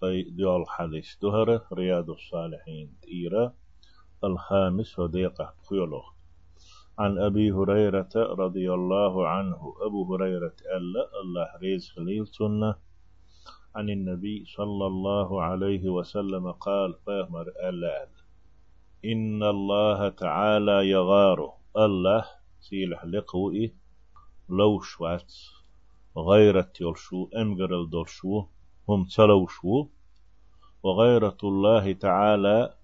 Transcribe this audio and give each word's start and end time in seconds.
طي 0.00 0.22
ديول 0.22 0.64
حديث 0.68 1.16
دهرة 1.22 1.64
رياض 1.72 2.10
الصالحين 2.10 2.94
تيرا 3.02 3.52
الخامس 4.24 4.98
وديقة 4.98 5.54
خيولو 5.68 6.02
عن 6.98 7.18
أبي 7.18 7.52
هريرة 7.52 8.08
رضي 8.16 8.72
الله 8.74 9.28
عنه 9.28 9.74
أبو 9.86 10.14
هريرة 10.14 10.56
ألا 10.76 11.04
الله 11.22 11.46
ريز 11.62 11.90
خليل 11.90 12.26
سنة 12.26 12.74
عن 13.74 13.90
النبي 13.90 14.44
صلى 14.44 14.86
الله 14.86 15.42
عليه 15.42 15.88
وسلم 15.88 16.52
قال 16.52 16.94
فيهمر 17.04 17.46
ألا 17.68 18.08
إن 19.04 19.42
الله 19.42 20.08
تعالى 20.08 20.90
يغار 20.90 21.52
الله 21.76 22.24
سيلح 22.60 23.04
لقوئي 23.04 23.74
لو 24.48 24.80
شوات 24.80 25.32
غيرة 26.18 26.72
يلشو 26.80 27.28
أمجر 27.36 27.80
الدرشو 27.80 28.46
هم 28.88 29.04
تلوشو 29.04 29.86
وغيرة 30.82 31.38
الله 31.44 31.92
تعالى 31.92 32.74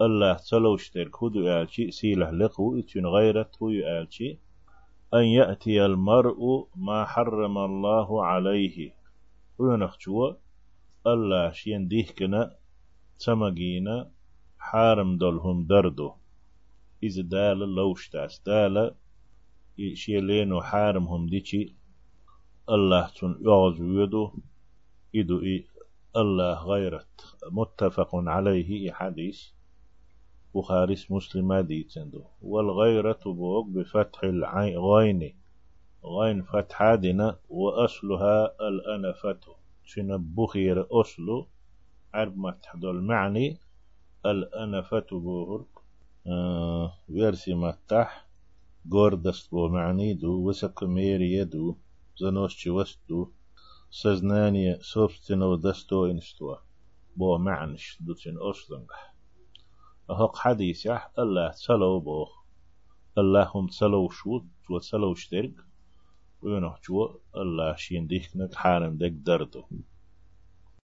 الله 0.00 0.34
تلوش 0.50 0.90
ترك 0.90 1.22
هدو 1.22 1.48
آلشي 1.48 1.90
سيله 1.90 2.30
لقو 2.30 2.78
اتن 2.78 3.06
غيرته 3.06 3.72
يآلشي. 3.72 4.38
أن 5.14 5.24
يأتي 5.24 5.84
المرء 5.84 6.68
ما 6.76 7.04
حرم 7.04 7.58
الله 7.58 8.24
عليه. 8.24 8.94
وينخشوا 9.58 10.32
الله 11.06 11.52
شين 11.52 11.88
ديهكنا 11.88 12.56
تمجينا 13.18 14.10
حارم 14.58 15.18
دلهم 15.18 15.66
دردو. 15.66 16.12
إذا 17.02 17.22
دال 17.22 17.58
لوش 17.58 18.08
تاس 18.08 18.40
دال 18.46 18.94
شيلينو 19.94 20.60
حارمهم 20.60 21.26
ديشي 21.26 21.74
الله 22.68 23.06
تن 23.16 23.32
يغز 23.46 23.80
يدو. 23.80 24.32
إدو 25.20 25.42
إي 25.42 25.66
الله 26.16 26.64
غيرت 26.64 27.36
متفق 27.52 28.10
عليه 28.14 28.92
حديث 28.92 29.38
بخاري 30.54 30.96
مسلم 31.10 31.54
ديتندو 31.60 32.22
والغيرة 32.42 33.20
بوق 33.26 33.66
بفتح 33.66 34.24
العين 34.24 34.78
غين 34.78 35.34
غين 36.04 36.42
فتح 36.42 36.94
دنا 36.94 37.36
وأصلها 37.48 38.56
الأنفة. 38.68 39.40
شن 39.84 40.34
بخير 40.34 40.86
أصل 41.00 41.46
عرب 42.14 42.38
ما 42.38 42.50
تحدل 42.50 43.00
معني 43.00 43.58
الأنفة 44.26 45.06
بوهر 45.12 45.64
آه 46.26 46.92
ويرسي 47.08 47.54
متح 47.54 48.26
قوردست 48.90 49.50
بو 49.50 49.68
معني 49.68 50.14
دو 50.14 50.48
وسك 50.48 50.82
ميري 50.82 51.44
دو 51.44 51.76
زنوش 52.20 52.66
وستو 52.66 53.28
سوبستنو 53.90 55.56
دستو 55.56 56.06
انستوا 56.06 56.56
بو 57.16 57.38
معنش 57.38 57.98
دوتين 58.00 58.38
أصلنغ 58.38 58.86
أهق 60.10 60.36
حديث 60.36 60.86
يح 60.86 61.10
الله 61.18 61.50
تسلو 61.50 62.00
بو 62.00 62.26
الله 63.18 63.50
هم 63.54 63.66
تسلو 63.66 64.08
شو 64.10 64.38
تو 64.66 64.78
تسلو 64.78 65.14
شترك 65.14 65.54
وينه 66.42 66.74
جو 66.84 67.20
الله 67.36 67.76
شين 67.76 68.06
ديك 68.06 68.36
نك 68.36 68.54
حارم 68.54 68.96
دك 68.96 69.14
دردو 69.26 69.64